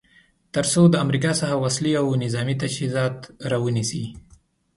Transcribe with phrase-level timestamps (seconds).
[0.53, 3.17] تر څو د امریکا څخه وسلې او نظامې تجهیزات
[3.51, 4.05] را ونیسي.